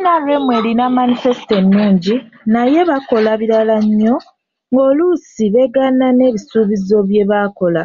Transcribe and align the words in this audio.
NRM 0.00 0.46
erina 0.58 0.84
Manifesito 0.98 1.52
ennungi, 1.60 2.14
naye 2.52 2.80
bakola 2.90 3.30
birala 3.40 3.76
nnyo, 3.84 4.14
ng'oluusi 4.70 5.44
beegaana 5.52 6.06
n'ebisuubizo 6.12 6.96
bye 7.08 7.24
bakola. 7.30 7.82